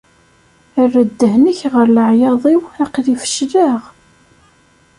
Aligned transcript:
Err-d 0.81 1.07
ddehn-ik 1.11 1.61
ɣer 1.73 1.87
leɛyaḍ-iw, 1.95 2.61
aql-i 2.83 3.15
fecleɣ! 3.23 3.81